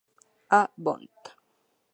A. 0.59 0.61
Bond. 0.79 1.19